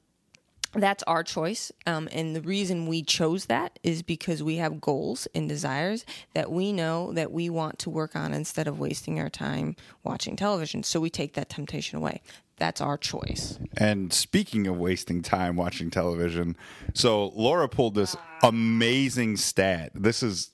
that's 0.73 1.03
our 1.03 1.23
choice. 1.23 1.71
Um, 1.85 2.09
and 2.11 2.35
the 2.35 2.41
reason 2.41 2.87
we 2.87 3.03
chose 3.03 3.45
that 3.45 3.79
is 3.83 4.03
because 4.03 4.43
we 4.43 4.57
have 4.57 4.81
goals 4.81 5.27
and 5.33 5.47
desires 5.47 6.05
that 6.33 6.51
we 6.51 6.73
know 6.73 7.13
that 7.13 7.31
we 7.31 7.49
want 7.49 7.79
to 7.79 7.89
work 7.89 8.15
on 8.15 8.33
instead 8.33 8.67
of 8.67 8.79
wasting 8.79 9.19
our 9.19 9.29
time 9.29 9.75
watching 10.03 10.35
television. 10.35 10.83
So 10.83 10.99
we 10.99 11.09
take 11.09 11.33
that 11.33 11.49
temptation 11.49 11.97
away. 11.97 12.21
That's 12.57 12.81
our 12.81 12.97
choice. 12.97 13.59
And 13.77 14.11
speaking 14.11 14.65
of 14.67 14.77
wasting 14.77 15.21
time 15.21 15.55
watching 15.55 15.89
television, 15.91 16.57
so 16.93 17.27
Laura 17.35 17.69
pulled 17.69 17.95
this 17.95 18.15
amazing 18.43 19.37
stat. 19.37 19.91
This 19.93 20.23
is, 20.23 20.51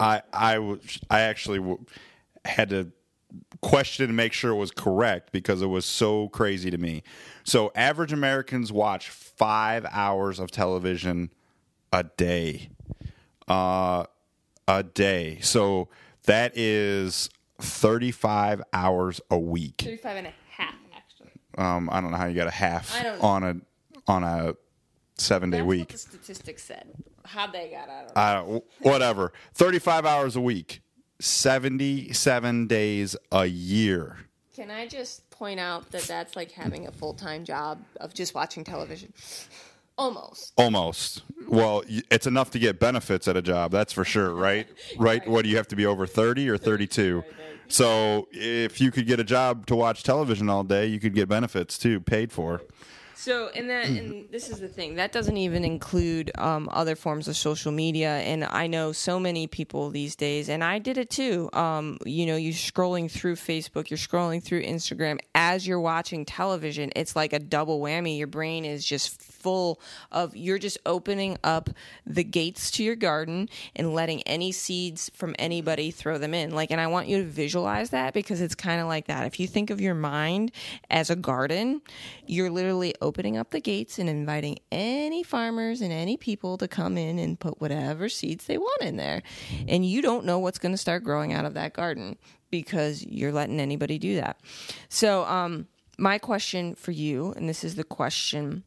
I, 0.00 0.22
I, 0.32 0.58
was- 0.58 0.98
I 1.10 1.20
actually 1.20 1.58
w- 1.58 1.84
had 2.44 2.70
to 2.70 2.90
question 3.60 4.06
and 4.06 4.16
make 4.16 4.32
sure 4.32 4.52
it 4.52 4.56
was 4.56 4.70
correct 4.70 5.32
because 5.32 5.60
it 5.60 5.66
was 5.66 5.84
so 5.84 6.28
crazy 6.28 6.70
to 6.70 6.78
me. 6.78 7.02
So, 7.44 7.72
average 7.74 8.12
Americans 8.12 8.72
watch 8.72 9.10
five 9.10 9.84
hours 9.90 10.38
of 10.38 10.50
television 10.50 11.30
a 11.92 12.04
day. 12.04 12.70
Uh, 13.48 14.04
a 14.66 14.82
day. 14.82 15.38
So 15.42 15.88
that 16.24 16.56
is 16.56 17.28
35 17.60 18.62
hours 18.72 19.20
a 19.30 19.38
week. 19.38 19.82
35 19.84 20.16
and 20.16 20.26
a 20.28 20.30
half, 20.30 20.38
actually. 20.38 20.43
Um, 21.58 21.88
I 21.92 22.00
don't 22.00 22.10
know 22.10 22.16
how 22.16 22.26
you 22.26 22.34
got 22.34 22.48
a 22.48 22.52
half 22.52 22.94
on 23.22 23.42
a 23.44 23.56
on 24.06 24.24
a 24.24 24.54
seven 25.16 25.50
day 25.50 25.58
That's 25.58 25.66
week. 25.66 25.80
what 25.80 25.88
the 25.90 25.98
statistics 25.98 26.64
said. 26.64 26.88
How 27.24 27.46
they 27.46 27.68
got 27.70 27.88
out 27.88 28.04
of 28.04 28.10
it. 28.10 28.18
I 28.18 28.34
don't, 28.34 28.64
whatever. 28.80 29.32
35 29.54 30.04
hours 30.04 30.36
a 30.36 30.40
week, 30.40 30.82
77 31.20 32.66
days 32.66 33.16
a 33.32 33.46
year. 33.46 34.16
Can 34.54 34.70
I 34.70 34.86
just 34.86 35.28
point 35.30 35.58
out 35.58 35.90
that 35.90 36.02
that's 36.02 36.36
like 36.36 36.52
having 36.52 36.86
a 36.86 36.92
full 36.92 37.14
time 37.14 37.44
job 37.44 37.82
of 38.00 38.14
just 38.14 38.34
watching 38.34 38.62
television? 38.64 39.12
Almost. 39.96 40.52
Almost. 40.56 41.22
Well, 41.48 41.84
it's 42.10 42.26
enough 42.26 42.50
to 42.52 42.58
get 42.58 42.80
benefits 42.80 43.28
at 43.28 43.36
a 43.36 43.42
job, 43.42 43.70
that's 43.70 43.92
for 43.92 44.04
sure, 44.04 44.34
right? 44.34 44.66
Right? 44.98 45.26
What 45.26 45.44
do 45.44 45.48
you 45.50 45.56
have 45.56 45.68
to 45.68 45.76
be 45.76 45.86
over 45.86 46.06
30 46.06 46.48
or 46.50 46.58
32? 46.58 47.22
So, 47.68 48.28
if 48.30 48.80
you 48.80 48.90
could 48.90 49.06
get 49.06 49.20
a 49.20 49.24
job 49.24 49.66
to 49.66 49.76
watch 49.76 50.02
television 50.02 50.48
all 50.48 50.64
day, 50.64 50.86
you 50.86 51.00
could 51.00 51.14
get 51.14 51.28
benefits 51.28 51.78
too, 51.78 52.00
paid 52.00 52.32
for. 52.32 52.60
So, 53.24 53.48
and 53.54 53.70
that, 53.70 53.86
and 53.86 54.28
this 54.30 54.50
is 54.50 54.60
the 54.60 54.68
thing 54.68 54.96
that 54.96 55.10
doesn't 55.10 55.38
even 55.38 55.64
include 55.64 56.30
um, 56.36 56.68
other 56.70 56.94
forms 56.94 57.26
of 57.26 57.38
social 57.38 57.72
media. 57.72 58.18
And 58.18 58.44
I 58.44 58.66
know 58.66 58.92
so 58.92 59.18
many 59.18 59.46
people 59.46 59.88
these 59.88 60.14
days, 60.14 60.50
and 60.50 60.62
I 60.62 60.78
did 60.78 60.98
it 60.98 61.08
too. 61.08 61.48
Um, 61.54 61.96
you 62.04 62.26
know, 62.26 62.36
you're 62.36 62.52
scrolling 62.52 63.10
through 63.10 63.36
Facebook, 63.36 63.88
you're 63.88 63.96
scrolling 63.96 64.42
through 64.42 64.62
Instagram 64.64 65.20
as 65.34 65.66
you're 65.66 65.80
watching 65.80 66.26
television. 66.26 66.92
It's 66.94 67.16
like 67.16 67.32
a 67.32 67.38
double 67.38 67.80
whammy. 67.80 68.18
Your 68.18 68.26
brain 68.26 68.66
is 68.66 68.84
just 68.84 69.18
full 69.22 69.80
of, 70.12 70.36
you're 70.36 70.58
just 70.58 70.76
opening 70.84 71.38
up 71.42 71.70
the 72.06 72.24
gates 72.24 72.70
to 72.72 72.84
your 72.84 72.94
garden 72.94 73.48
and 73.74 73.94
letting 73.94 74.20
any 74.24 74.52
seeds 74.52 75.10
from 75.14 75.34
anybody 75.38 75.90
throw 75.90 76.18
them 76.18 76.34
in. 76.34 76.50
Like, 76.54 76.70
and 76.70 76.80
I 76.80 76.88
want 76.88 77.08
you 77.08 77.22
to 77.22 77.24
visualize 77.24 77.88
that 77.88 78.12
because 78.12 78.42
it's 78.42 78.54
kind 78.54 78.82
of 78.82 78.86
like 78.86 79.06
that. 79.06 79.24
If 79.24 79.40
you 79.40 79.46
think 79.46 79.70
of 79.70 79.80
your 79.80 79.94
mind 79.94 80.52
as 80.90 81.08
a 81.08 81.16
garden, 81.16 81.80
you're 82.26 82.50
literally 82.50 82.94
opening 83.00 83.13
up 83.36 83.50
the 83.50 83.60
gates 83.60 83.98
and 83.98 84.08
inviting 84.08 84.58
any 84.72 85.22
farmers 85.22 85.80
and 85.80 85.92
any 85.92 86.16
people 86.16 86.58
to 86.58 86.68
come 86.68 86.98
in 86.98 87.18
and 87.18 87.38
put 87.38 87.60
whatever 87.60 88.08
seeds 88.08 88.46
they 88.46 88.58
want 88.58 88.82
in 88.82 88.96
there. 88.96 89.22
And 89.68 89.86
you 89.86 90.02
don't 90.02 90.24
know 90.24 90.38
what's 90.38 90.58
going 90.58 90.72
to 90.72 90.78
start 90.78 91.04
growing 91.04 91.32
out 91.32 91.44
of 91.44 91.54
that 91.54 91.72
garden 91.72 92.16
because 92.50 93.04
you're 93.04 93.32
letting 93.32 93.60
anybody 93.60 93.98
do 93.98 94.16
that. 94.16 94.40
So, 94.88 95.24
um, 95.24 95.68
my 95.96 96.18
question 96.18 96.74
for 96.74 96.90
you, 96.90 97.32
and 97.36 97.48
this 97.48 97.62
is 97.62 97.76
the 97.76 97.84
question 97.84 98.64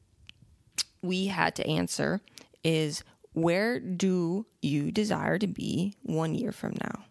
we 1.02 1.28
had 1.28 1.56
to 1.56 1.68
answer, 1.68 2.22
is 2.64 3.04
where 3.34 3.80
do 3.80 4.46
you 4.62 4.92
desire 4.92 5.38
to 5.38 5.48
be 5.48 5.94
one 6.04 6.34
year 6.34 6.52
from 6.52 6.76
now? 6.82 7.06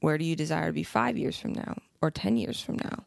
Where 0.00 0.18
do 0.18 0.24
you 0.24 0.36
desire 0.36 0.66
to 0.66 0.72
be 0.72 0.84
five 0.84 1.16
years 1.16 1.38
from 1.38 1.54
now 1.54 1.78
or 2.00 2.10
10 2.10 2.36
years 2.36 2.60
from 2.60 2.76
now? 2.76 3.04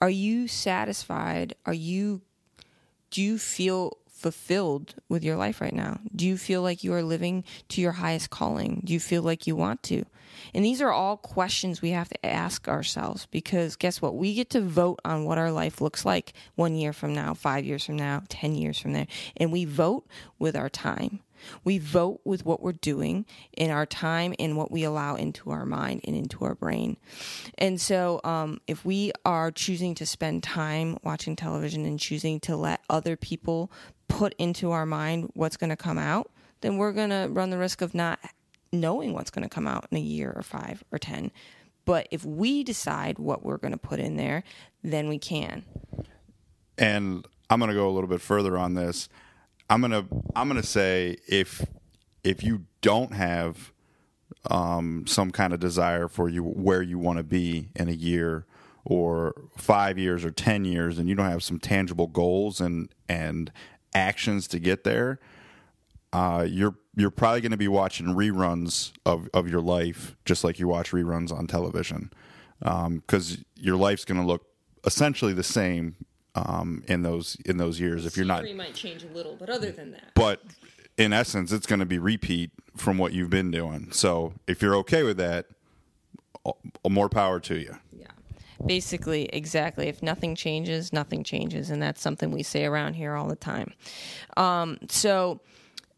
Are 0.00 0.10
you 0.10 0.48
satisfied? 0.48 1.54
Are 1.64 1.72
you 1.72 2.22
do 3.12 3.22
you 3.22 3.38
feel 3.38 3.98
fulfilled 4.08 4.94
with 5.08 5.22
your 5.22 5.36
life 5.36 5.60
right 5.60 5.74
now? 5.74 6.00
Do 6.16 6.26
you 6.26 6.36
feel 6.36 6.62
like 6.62 6.82
you 6.82 6.94
are 6.94 7.02
living 7.02 7.44
to 7.68 7.80
your 7.80 7.92
highest 7.92 8.30
calling? 8.30 8.80
Do 8.84 8.92
you 8.92 9.00
feel 9.00 9.22
like 9.22 9.46
you 9.46 9.54
want 9.54 9.82
to? 9.84 10.04
And 10.54 10.64
these 10.64 10.80
are 10.80 10.90
all 10.90 11.18
questions 11.18 11.82
we 11.82 11.90
have 11.90 12.08
to 12.08 12.26
ask 12.26 12.68
ourselves 12.68 13.26
because 13.30 13.76
guess 13.76 14.00
what? 14.00 14.16
We 14.16 14.34
get 14.34 14.48
to 14.50 14.62
vote 14.62 14.98
on 15.04 15.24
what 15.24 15.38
our 15.38 15.52
life 15.52 15.80
looks 15.80 16.06
like 16.06 16.32
one 16.54 16.74
year 16.74 16.94
from 16.94 17.14
now, 17.14 17.34
five 17.34 17.66
years 17.66 17.84
from 17.84 17.96
now, 17.96 18.22
10 18.28 18.54
years 18.54 18.78
from 18.78 18.94
there. 18.94 19.08
And 19.36 19.52
we 19.52 19.66
vote 19.66 20.06
with 20.38 20.56
our 20.56 20.70
time. 20.70 21.20
We 21.64 21.78
vote 21.78 22.20
with 22.24 22.44
what 22.44 22.62
we're 22.62 22.72
doing 22.72 23.26
in 23.56 23.70
our 23.70 23.86
time 23.86 24.34
and 24.38 24.56
what 24.56 24.70
we 24.70 24.84
allow 24.84 25.14
into 25.16 25.50
our 25.50 25.66
mind 25.66 26.02
and 26.04 26.16
into 26.16 26.44
our 26.44 26.54
brain. 26.54 26.96
And 27.58 27.80
so, 27.80 28.20
um, 28.24 28.60
if 28.66 28.84
we 28.84 29.12
are 29.24 29.50
choosing 29.50 29.94
to 29.96 30.06
spend 30.06 30.42
time 30.42 30.98
watching 31.02 31.36
television 31.36 31.84
and 31.84 31.98
choosing 31.98 32.40
to 32.40 32.56
let 32.56 32.80
other 32.88 33.16
people 33.16 33.70
put 34.08 34.34
into 34.38 34.72
our 34.72 34.86
mind 34.86 35.30
what's 35.34 35.56
going 35.56 35.70
to 35.70 35.76
come 35.76 35.98
out, 35.98 36.30
then 36.60 36.76
we're 36.76 36.92
going 36.92 37.10
to 37.10 37.28
run 37.30 37.50
the 37.50 37.58
risk 37.58 37.82
of 37.82 37.94
not 37.94 38.18
knowing 38.72 39.12
what's 39.12 39.30
going 39.30 39.42
to 39.42 39.48
come 39.48 39.66
out 39.66 39.86
in 39.90 39.98
a 39.98 40.00
year 40.00 40.32
or 40.34 40.42
five 40.42 40.82
or 40.92 40.98
10. 40.98 41.30
But 41.84 42.08
if 42.10 42.24
we 42.24 42.62
decide 42.62 43.18
what 43.18 43.44
we're 43.44 43.56
going 43.58 43.72
to 43.72 43.78
put 43.78 43.98
in 43.98 44.16
there, 44.16 44.44
then 44.82 45.08
we 45.08 45.18
can. 45.18 45.64
and 46.78 47.26
I'm 47.50 47.58
going 47.58 47.68
to 47.68 47.74
go 47.74 47.86
a 47.86 47.92
little 47.92 48.08
bit 48.08 48.22
further 48.22 48.56
on 48.56 48.74
this. 48.74 49.10
I'm 49.70 49.82
to 49.82 50.06
I'm 50.34 50.48
to 50.50 50.62
say 50.62 51.16
if 51.26 51.64
if 52.24 52.42
you 52.42 52.66
don't 52.80 53.14
have 53.14 53.72
um, 54.50 55.06
some 55.06 55.30
kind 55.30 55.52
of 55.52 55.60
desire 55.60 56.08
for 56.08 56.28
you 56.28 56.42
where 56.42 56.82
you 56.82 56.98
want 56.98 57.18
to 57.18 57.22
be 57.22 57.68
in 57.76 57.88
a 57.88 57.92
year 57.92 58.46
or 58.84 59.34
five 59.56 59.98
years 59.98 60.24
or 60.24 60.30
ten 60.30 60.64
years, 60.64 60.98
and 60.98 61.08
you 61.08 61.14
don't 61.14 61.30
have 61.30 61.42
some 61.42 61.58
tangible 61.58 62.06
goals 62.06 62.60
and 62.60 62.88
and 63.08 63.52
actions 63.94 64.48
to 64.48 64.58
get 64.58 64.84
there, 64.84 65.20
uh, 66.12 66.46
you're 66.48 66.74
you're 66.96 67.10
probably 67.10 67.40
going 67.40 67.52
to 67.52 67.56
be 67.56 67.68
watching 67.68 68.08
reruns 68.08 68.92
of, 69.06 69.28
of 69.32 69.48
your 69.48 69.60
life 69.62 70.14
just 70.24 70.44
like 70.44 70.58
you 70.58 70.68
watch 70.68 70.90
reruns 70.90 71.32
on 71.32 71.46
television 71.46 72.12
because 72.60 73.38
your 73.56 73.76
life's 73.76 74.04
going 74.04 74.20
to 74.20 74.26
look 74.26 74.46
essentially 74.84 75.32
the 75.32 75.42
same 75.42 75.96
um, 76.34 76.82
in 76.88 77.02
those 77.02 77.36
in 77.44 77.56
those 77.56 77.78
years 77.80 78.06
if 78.06 78.16
you're 78.16 78.26
not 78.26 78.44
might 78.54 78.74
change 78.74 79.04
a 79.04 79.08
little, 79.08 79.36
but 79.36 79.50
other 79.50 79.70
than 79.70 79.92
that, 79.92 80.12
but 80.14 80.40
in 80.96 81.12
essence 81.12 81.52
it's 81.52 81.66
going 81.66 81.80
to 81.80 81.86
be 81.86 81.98
repeat 81.98 82.50
from 82.76 82.98
what 82.98 83.12
you've 83.12 83.30
been 83.30 83.50
doing 83.50 83.90
so 83.92 84.32
if 84.46 84.60
you're 84.62 84.76
okay 84.76 85.02
with 85.02 85.16
that 85.16 85.46
more 86.88 87.08
power 87.08 87.40
to 87.40 87.58
you 87.58 87.76
Yeah. 87.92 88.06
Basically, 88.64 89.24
exactly. 89.26 89.88
If 89.88 90.02
nothing 90.02 90.34
changes, 90.34 90.92
nothing 90.92 91.24
changes. 91.24 91.70
And 91.70 91.82
that's 91.82 92.00
something 92.00 92.30
we 92.30 92.42
say 92.42 92.64
around 92.64 92.94
here 92.94 93.14
all 93.14 93.26
the 93.26 93.36
time. 93.36 93.72
Um, 94.36 94.78
so, 94.88 95.40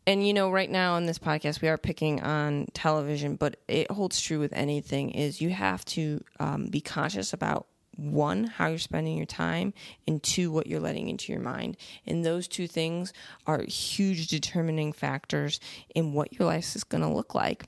and 0.06 0.26
you 0.26 0.32
know, 0.32 0.50
right 0.50 0.70
now 0.70 0.96
in 0.96 1.06
this 1.06 1.18
podcast, 1.18 1.60
we 1.60 1.68
are 1.68 1.78
picking 1.78 2.22
on 2.22 2.66
television, 2.72 3.36
but 3.36 3.56
it 3.68 3.90
holds 3.90 4.20
true 4.20 4.38
with 4.38 4.52
anything 4.52 5.10
is 5.10 5.40
you 5.40 5.50
have 5.50 5.84
to 5.86 6.22
um, 6.40 6.66
be 6.66 6.80
conscious 6.80 7.32
about 7.32 7.66
one, 7.96 8.44
how 8.44 8.68
you're 8.68 8.78
spending 8.78 9.16
your 9.16 9.26
time, 9.26 9.72
and 10.06 10.22
two, 10.22 10.50
what 10.50 10.66
you're 10.66 10.80
letting 10.80 11.08
into 11.08 11.32
your 11.32 11.40
mind. 11.42 11.76
And 12.06 12.24
those 12.24 12.48
two 12.48 12.66
things 12.66 13.12
are 13.46 13.62
huge 13.62 14.28
determining 14.28 14.92
factors 14.92 15.60
in 15.94 16.12
what 16.12 16.32
your 16.38 16.46
life 16.46 16.76
is 16.76 16.84
going 16.84 17.02
to 17.02 17.08
look 17.08 17.34
like. 17.34 17.64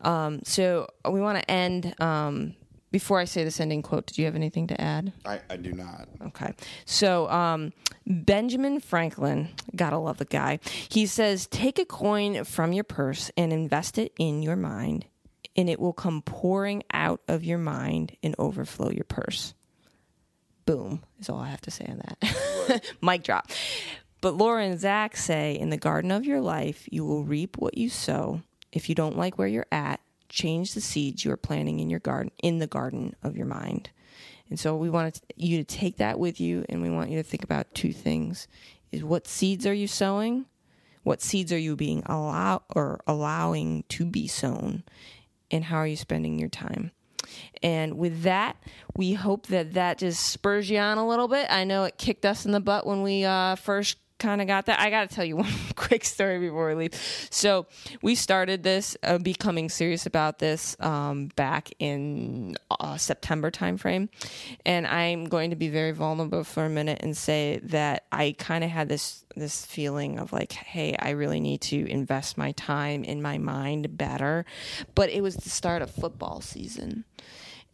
Um, 0.00 0.40
so 0.44 0.88
we 1.08 1.20
want 1.20 1.38
to 1.38 1.50
end. 1.50 1.94
Um, 2.00 2.54
before 2.92 3.18
I 3.18 3.24
say 3.24 3.44
this 3.44 3.60
ending 3.60 3.82
quote, 3.82 4.06
did 4.06 4.16
you 4.16 4.24
have 4.24 4.36
anything 4.36 4.68
to 4.68 4.80
add? 4.80 5.12
I, 5.24 5.40
I 5.50 5.56
do 5.56 5.72
not 5.72 6.08
Okay. 6.28 6.54
So, 6.86 7.28
um, 7.28 7.72
Benjamin 8.06 8.80
Franklin, 8.80 9.48
gotta 9.74 9.98
love 9.98 10.18
the 10.18 10.24
guy. 10.24 10.60
He 10.88 11.06
says, 11.06 11.46
Take 11.48 11.78
a 11.78 11.84
coin 11.84 12.44
from 12.44 12.72
your 12.72 12.84
purse 12.84 13.30
and 13.36 13.52
invest 13.52 13.98
it 13.98 14.12
in 14.18 14.42
your 14.42 14.56
mind, 14.56 15.04
and 15.56 15.68
it 15.68 15.80
will 15.80 15.92
come 15.92 16.22
pouring 16.22 16.84
out 16.92 17.20
of 17.28 17.44
your 17.44 17.58
mind 17.58 18.16
and 18.22 18.34
overflow 18.38 18.90
your 18.90 19.04
purse. 19.04 19.54
Boom, 20.66 21.02
is 21.20 21.30
all 21.30 21.38
I 21.38 21.48
have 21.48 21.60
to 21.62 21.70
say 21.70 21.86
on 21.88 21.98
that. 21.98 22.84
Mic 23.00 23.22
drop. 23.22 23.50
But 24.20 24.34
Laura 24.34 24.64
and 24.64 24.80
Zach 24.80 25.16
say, 25.16 25.56
In 25.56 25.70
the 25.70 25.76
garden 25.76 26.10
of 26.10 26.26
your 26.26 26.40
life, 26.40 26.88
you 26.90 27.04
will 27.04 27.22
reap 27.22 27.56
what 27.56 27.78
you 27.78 27.88
sow. 27.88 28.42
If 28.72 28.88
you 28.88 28.94
don't 28.96 29.16
like 29.16 29.38
where 29.38 29.46
you're 29.46 29.66
at, 29.70 30.00
change 30.28 30.74
the 30.74 30.80
seeds 30.80 31.24
you 31.24 31.30
are 31.30 31.36
planting 31.36 31.78
in 31.78 31.88
your 31.88 32.00
garden, 32.00 32.32
in 32.42 32.58
the 32.58 32.66
garden 32.66 33.14
of 33.22 33.36
your 33.36 33.46
mind. 33.46 33.90
And 34.50 34.58
so 34.58 34.76
we 34.76 34.90
want 34.90 35.20
you 35.36 35.58
to 35.58 35.64
take 35.64 35.98
that 35.98 36.18
with 36.18 36.40
you, 36.40 36.64
and 36.68 36.82
we 36.82 36.90
want 36.90 37.10
you 37.10 37.16
to 37.16 37.22
think 37.22 37.44
about 37.44 37.72
two 37.72 37.92
things: 37.92 38.48
is 38.90 39.04
what 39.04 39.28
seeds 39.28 39.66
are 39.66 39.74
you 39.74 39.86
sowing? 39.86 40.46
What 41.04 41.22
seeds 41.22 41.52
are 41.52 41.58
you 41.58 41.76
being 41.76 42.02
allow 42.06 42.62
or 42.74 43.00
allowing 43.06 43.84
to 43.90 44.04
be 44.04 44.26
sown, 44.26 44.82
and 45.50 45.64
how 45.64 45.76
are 45.76 45.86
you 45.86 45.96
spending 45.96 46.40
your 46.40 46.48
time? 46.48 46.90
And 47.62 47.98
with 47.98 48.22
that, 48.22 48.56
we 48.96 49.14
hope 49.14 49.46
that 49.46 49.74
that 49.74 49.98
just 49.98 50.24
spurs 50.26 50.70
you 50.70 50.78
on 50.78 50.98
a 50.98 51.06
little 51.06 51.28
bit. 51.28 51.46
I 51.50 51.64
know 51.64 51.84
it 51.84 51.98
kicked 51.98 52.24
us 52.24 52.44
in 52.46 52.52
the 52.52 52.60
butt 52.60 52.86
when 52.86 53.02
we 53.02 53.24
uh, 53.24 53.56
first 53.56 53.98
kind 54.18 54.40
of 54.40 54.46
got 54.46 54.66
that. 54.66 54.80
I 54.80 54.90
got 54.90 55.08
to 55.08 55.14
tell 55.14 55.24
you 55.24 55.36
one 55.46 55.52
quick 55.74 56.04
story 56.04 56.38
before 56.38 56.68
we 56.68 56.74
leave. 56.74 56.94
So 57.30 57.66
we 58.02 58.14
started 58.14 58.62
this, 58.62 58.96
uh, 59.02 59.18
becoming 59.18 59.68
serious 59.68 60.06
about 60.06 60.38
this 60.38 60.76
um, 60.80 61.28
back 61.36 61.70
in 61.78 62.56
uh, 62.70 62.96
September 62.96 63.50
timeframe, 63.50 64.08
and 64.64 64.86
I'm 64.86 65.26
going 65.26 65.50
to 65.50 65.56
be 65.56 65.68
very 65.68 65.92
vulnerable 65.92 66.44
for 66.44 66.64
a 66.64 66.70
minute 66.70 66.98
and 67.02 67.16
say 67.16 67.60
that 67.64 68.04
I 68.12 68.34
kind 68.38 68.64
of 68.64 68.70
had 68.70 68.88
this 68.88 69.24
this 69.36 69.66
feeling 69.66 70.18
of 70.18 70.32
like, 70.32 70.52
hey, 70.52 70.96
I 70.98 71.10
really 71.10 71.40
need 71.40 71.60
to 71.62 71.86
invest 71.90 72.38
my 72.38 72.52
time 72.52 73.04
in 73.04 73.20
my 73.20 73.36
mind 73.36 73.98
better. 73.98 74.46
But 74.94 75.10
it 75.10 75.22
was 75.22 75.36
the 75.36 75.50
start 75.50 75.82
of 75.82 75.90
football 75.90 76.40
season, 76.40 77.04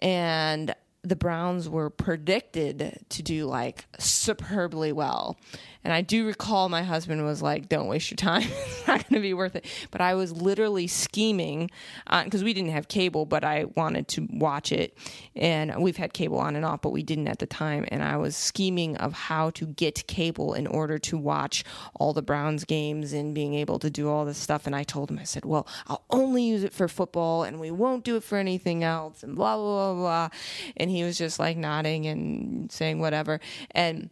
and 0.00 0.74
the 1.02 1.16
Browns 1.16 1.68
were 1.68 1.90
predicted 1.90 3.04
to 3.08 3.22
do 3.22 3.46
like 3.46 3.86
superbly 3.98 4.92
well. 4.92 5.36
And 5.84 5.92
I 5.92 6.00
do 6.00 6.26
recall 6.26 6.68
my 6.68 6.82
husband 6.82 7.24
was 7.24 7.42
like, 7.42 7.68
"Don't 7.68 7.88
waste 7.88 8.10
your 8.10 8.16
time; 8.16 8.42
it's 8.66 8.86
not 8.86 9.08
going 9.08 9.20
to 9.20 9.20
be 9.20 9.34
worth 9.34 9.56
it." 9.56 9.66
But 9.90 10.00
I 10.00 10.14
was 10.14 10.32
literally 10.32 10.86
scheming 10.86 11.70
because 12.06 12.42
uh, 12.42 12.44
we 12.44 12.52
didn't 12.54 12.70
have 12.70 12.88
cable, 12.88 13.26
but 13.26 13.44
I 13.44 13.64
wanted 13.76 14.08
to 14.08 14.28
watch 14.30 14.72
it, 14.72 14.96
and 15.34 15.82
we've 15.82 15.96
had 15.96 16.12
cable 16.12 16.38
on 16.38 16.56
and 16.56 16.64
off, 16.64 16.82
but 16.82 16.90
we 16.90 17.02
didn't 17.02 17.28
at 17.28 17.38
the 17.38 17.46
time. 17.46 17.84
And 17.88 18.02
I 18.02 18.16
was 18.16 18.36
scheming 18.36 18.96
of 18.96 19.12
how 19.12 19.50
to 19.50 19.66
get 19.66 20.06
cable 20.06 20.54
in 20.54 20.66
order 20.66 20.98
to 20.98 21.18
watch 21.18 21.64
all 21.94 22.12
the 22.12 22.22
Browns 22.22 22.64
games 22.64 23.12
and 23.12 23.34
being 23.34 23.54
able 23.54 23.78
to 23.80 23.90
do 23.90 24.08
all 24.08 24.24
this 24.24 24.38
stuff. 24.38 24.66
And 24.66 24.76
I 24.76 24.84
told 24.84 25.10
him, 25.10 25.18
I 25.18 25.24
said, 25.24 25.44
"Well, 25.44 25.66
I'll 25.88 26.04
only 26.10 26.44
use 26.44 26.62
it 26.62 26.72
for 26.72 26.86
football, 26.88 27.42
and 27.42 27.58
we 27.58 27.70
won't 27.70 28.04
do 28.04 28.16
it 28.16 28.22
for 28.22 28.38
anything 28.38 28.84
else." 28.84 29.22
And 29.22 29.34
blah 29.34 29.56
blah 29.56 29.94
blah 29.94 29.94
blah. 29.94 30.28
And 30.76 30.90
he 30.90 31.02
was 31.02 31.18
just 31.18 31.38
like 31.38 31.56
nodding 31.56 32.06
and 32.06 32.70
saying 32.70 33.00
whatever, 33.00 33.40
and 33.72 34.10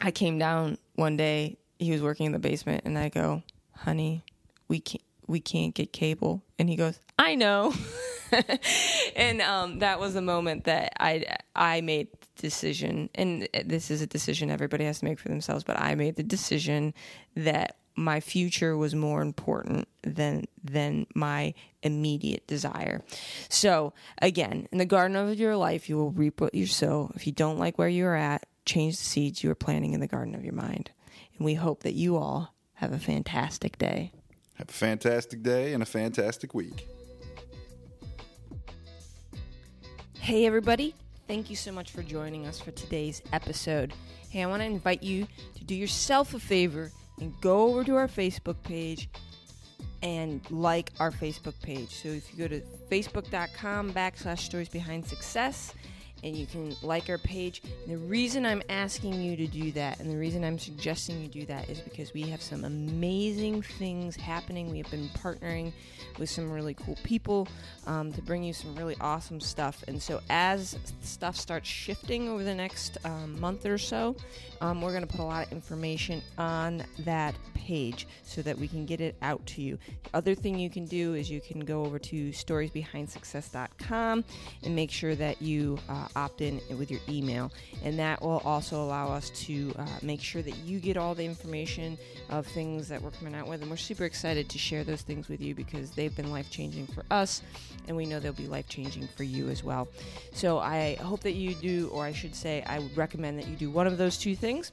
I 0.00 0.10
came 0.10 0.38
down 0.38 0.78
one 0.94 1.16
day. 1.16 1.58
He 1.78 1.90
was 1.90 2.02
working 2.02 2.26
in 2.26 2.32
the 2.32 2.38
basement, 2.38 2.82
and 2.84 2.98
I 2.98 3.08
go, 3.08 3.42
"Honey, 3.72 4.24
we 4.68 4.80
can't 4.80 5.02
we 5.26 5.40
can't 5.40 5.74
get 5.74 5.92
cable." 5.92 6.42
And 6.58 6.68
he 6.68 6.76
goes, 6.76 6.98
"I 7.18 7.34
know." 7.34 7.74
and 9.16 9.40
um, 9.42 9.78
that 9.80 10.00
was 10.00 10.14
the 10.14 10.22
moment 10.22 10.64
that 10.64 10.92
I 11.00 11.24
I 11.54 11.80
made 11.80 12.08
the 12.12 12.42
decision, 12.42 13.10
and 13.14 13.48
this 13.64 13.90
is 13.90 14.02
a 14.02 14.06
decision 14.06 14.50
everybody 14.50 14.84
has 14.84 15.00
to 15.00 15.04
make 15.04 15.18
for 15.18 15.28
themselves. 15.28 15.64
But 15.64 15.78
I 15.80 15.94
made 15.94 16.16
the 16.16 16.22
decision 16.22 16.94
that 17.34 17.76
my 17.96 18.20
future 18.20 18.76
was 18.76 18.94
more 18.94 19.22
important 19.22 19.88
than 20.02 20.44
than 20.62 21.06
my 21.14 21.54
immediate 21.82 22.46
desire. 22.46 23.02
So 23.48 23.94
again, 24.20 24.68
in 24.70 24.78
the 24.78 24.84
garden 24.84 25.16
of 25.16 25.38
your 25.38 25.56
life, 25.56 25.88
you 25.88 25.96
will 25.96 26.10
reap 26.10 26.40
what 26.40 26.54
you 26.54 26.66
sow. 26.66 27.10
If 27.14 27.26
you 27.26 27.32
don't 27.32 27.58
like 27.58 27.78
where 27.78 27.88
you're 27.88 28.14
at, 28.14 28.46
change 28.66 28.96
the 28.96 29.04
seeds 29.04 29.42
you 29.42 29.50
are 29.50 29.54
planting 29.54 29.94
in 29.94 30.00
the 30.00 30.06
garden 30.06 30.34
of 30.34 30.44
your 30.44 30.52
mind. 30.52 30.90
And 31.38 31.44
we 31.44 31.54
hope 31.54 31.82
that 31.84 31.94
you 31.94 32.16
all 32.16 32.54
have 32.74 32.92
a 32.92 32.98
fantastic 32.98 33.78
day. 33.78 34.12
Have 34.54 34.68
a 34.68 34.72
fantastic 34.72 35.42
day 35.42 35.72
and 35.72 35.82
a 35.82 35.86
fantastic 35.86 36.52
week. 36.52 36.86
Hey, 40.18 40.44
everybody. 40.44 40.94
Thank 41.28 41.50
you 41.50 41.56
so 41.56 41.72
much 41.72 41.90
for 41.90 42.02
joining 42.02 42.46
us 42.46 42.60
for 42.60 42.70
today's 42.72 43.22
episode. 43.32 43.92
Hey, 44.28 44.42
I 44.42 44.46
want 44.46 44.60
to 44.60 44.66
invite 44.66 45.02
you 45.02 45.26
to 45.56 45.64
do 45.64 45.74
yourself 45.74 46.34
a 46.34 46.38
favor 46.38 46.90
and 47.20 47.32
go 47.40 47.64
over 47.64 47.84
to 47.84 47.96
our 47.96 48.08
Facebook 48.08 48.62
page 48.62 49.08
and 50.02 50.40
like 50.50 50.92
our 51.00 51.10
Facebook 51.10 51.54
page. 51.62 51.90
So 51.90 52.08
if 52.08 52.32
you 52.32 52.38
go 52.38 52.48
to 52.48 52.60
facebook.com 52.90 53.92
backslash 53.92 54.40
stories 54.40 54.68
behind 54.68 55.06
success, 55.06 55.74
and 56.26 56.36
you 56.36 56.44
can 56.44 56.76
like 56.82 57.08
our 57.08 57.18
page. 57.18 57.62
And 57.64 57.94
the 57.94 57.98
reason 58.08 58.44
I'm 58.44 58.62
asking 58.68 59.14
you 59.14 59.36
to 59.36 59.46
do 59.46 59.70
that 59.72 60.00
and 60.00 60.10
the 60.10 60.16
reason 60.16 60.44
I'm 60.44 60.58
suggesting 60.58 61.22
you 61.22 61.28
do 61.28 61.46
that 61.46 61.70
is 61.70 61.80
because 61.80 62.12
we 62.12 62.22
have 62.22 62.42
some 62.42 62.64
amazing 62.64 63.62
things 63.62 64.16
happening. 64.16 64.70
We 64.70 64.78
have 64.78 64.90
been 64.90 65.08
partnering 65.10 65.72
with 66.18 66.28
some 66.28 66.50
really 66.50 66.74
cool 66.74 66.98
people 67.04 67.46
um, 67.86 68.12
to 68.12 68.22
bring 68.22 68.42
you 68.42 68.52
some 68.52 68.74
really 68.74 68.96
awesome 69.00 69.40
stuff. 69.40 69.84
And 69.86 70.02
so, 70.02 70.20
as 70.28 70.76
stuff 71.00 71.36
starts 71.36 71.68
shifting 71.68 72.28
over 72.28 72.42
the 72.42 72.54
next 72.54 72.98
um, 73.04 73.38
month 73.40 73.64
or 73.64 73.78
so, 73.78 74.16
um, 74.60 74.82
we're 74.82 74.92
going 74.92 75.06
to 75.06 75.08
put 75.08 75.20
a 75.20 75.24
lot 75.24 75.46
of 75.46 75.52
information 75.52 76.22
on 76.38 76.82
that 77.00 77.34
page 77.54 78.06
so 78.24 78.42
that 78.42 78.58
we 78.58 78.68
can 78.68 78.86
get 78.86 79.00
it 79.00 79.16
out 79.22 79.44
to 79.46 79.62
you. 79.62 79.78
The 80.04 80.10
other 80.14 80.34
thing 80.34 80.58
you 80.58 80.70
can 80.70 80.86
do 80.86 81.14
is 81.14 81.30
you 81.30 81.40
can 81.40 81.60
go 81.60 81.84
over 81.84 81.98
to 81.98 82.30
storiesbehindsuccess.com 82.30 84.24
and 84.62 84.76
make 84.76 84.90
sure 84.90 85.14
that 85.14 85.42
you 85.42 85.78
uh, 85.88 86.08
opt 86.16 86.40
in 86.40 86.60
with 86.78 86.90
your 86.90 87.00
email. 87.08 87.52
And 87.84 87.98
that 87.98 88.20
will 88.22 88.42
also 88.44 88.82
allow 88.82 89.12
us 89.12 89.30
to 89.46 89.72
uh, 89.78 89.86
make 90.02 90.20
sure 90.20 90.42
that 90.42 90.56
you 90.58 90.80
get 90.80 90.96
all 90.96 91.14
the 91.14 91.24
information 91.24 91.98
of 92.30 92.46
things 92.46 92.88
that 92.88 93.00
we're 93.00 93.10
coming 93.10 93.34
out 93.34 93.46
with. 93.46 93.62
And 93.62 93.70
we're 93.70 93.76
super 93.76 94.04
excited 94.04 94.48
to 94.48 94.58
share 94.58 94.82
those 94.82 95.02
things 95.02 95.28
with 95.28 95.40
you 95.40 95.54
because 95.54 95.90
they've 95.90 96.14
been 96.14 96.30
life 96.30 96.50
changing 96.50 96.86
for 96.88 97.04
us 97.10 97.42
and 97.86 97.96
we 97.96 98.06
know 98.06 98.18
they'll 98.18 98.32
be 98.32 98.46
life 98.48 98.68
changing 98.68 99.08
for 99.16 99.22
you 99.22 99.48
as 99.48 99.62
well. 99.62 99.88
So 100.32 100.58
I 100.58 100.96
hope 100.96 101.20
that 101.20 101.34
you 101.34 101.54
do, 101.54 101.88
or 101.92 102.04
I 102.04 102.12
should 102.12 102.34
say, 102.34 102.62
I 102.66 102.78
would 102.78 102.96
recommend 102.96 103.38
that 103.38 103.46
you 103.46 103.56
do 103.56 103.70
one 103.70 103.86
of 103.86 103.98
those 103.98 104.16
two 104.16 104.34
things 104.34 104.72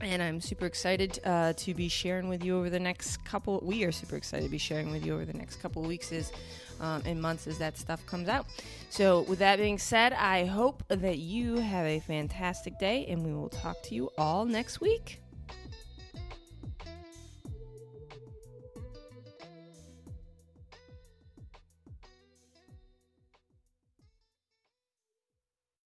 and 0.00 0.22
I'm 0.22 0.40
super 0.40 0.66
excited 0.66 1.20
uh, 1.24 1.52
to 1.54 1.74
be 1.74 1.88
sharing 1.88 2.28
with 2.28 2.44
you 2.44 2.56
over 2.58 2.70
the 2.70 2.80
next 2.80 3.24
couple. 3.24 3.60
We 3.62 3.84
are 3.84 3.92
super 3.92 4.16
excited 4.16 4.44
to 4.44 4.50
be 4.50 4.58
sharing 4.58 4.90
with 4.90 5.04
you 5.04 5.14
over 5.14 5.24
the 5.24 5.36
next 5.36 5.56
couple 5.56 5.82
weeks 5.82 6.12
is 6.12 6.32
um, 6.80 7.02
and 7.04 7.20
months 7.20 7.46
as 7.46 7.58
that 7.58 7.78
stuff 7.78 8.04
comes 8.06 8.28
out. 8.28 8.46
So, 8.90 9.22
with 9.22 9.38
that 9.40 9.58
being 9.58 9.78
said, 9.78 10.12
I 10.12 10.44
hope 10.44 10.82
that 10.88 11.18
you 11.18 11.56
have 11.56 11.86
a 11.86 12.00
fantastic 12.00 12.78
day, 12.78 13.06
and 13.08 13.24
we 13.24 13.32
will 13.32 13.48
talk 13.48 13.82
to 13.84 13.94
you 13.94 14.10
all 14.18 14.44
next 14.44 14.80
week. 14.80 15.20